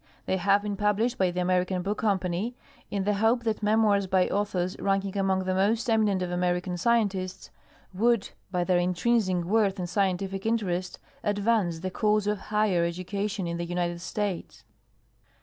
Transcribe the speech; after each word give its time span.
They 0.25 0.37
have 0.37 0.63
been 0.63 0.77
published 0.77 1.19
by 1.19 1.29
the 1.29 1.41
American 1.41 1.83
Book 1.83 1.99
Company 1.99 2.55
in 2.89 3.03
the 3.03 3.13
hope 3.13 3.43
that 3.43 3.61
memoirs 3.61 4.07
by 4.07 4.27
authors 4.29 4.75
ranking 4.79 5.15
among 5.15 5.43
the 5.43 5.53
most 5.53 5.87
eminent 5.91 6.23
of 6.23 6.31
American 6.31 6.73
scien 6.73 7.07
tists 7.07 7.51
would 7.93 8.31
by 8.49 8.63
their 8.63 8.79
intrinsic 8.79 9.43
worth 9.45 9.77
and 9.77 9.87
scientific 9.87 10.43
interest 10.47 10.97
advance 11.23 11.81
the 11.81 11.91
cause 11.91 12.25
of 12.25 12.39
higher 12.49 12.83
education 12.83 13.45
in 13.45 13.57
the 13.57 13.65
United 13.65 14.01
States. 14.01 14.63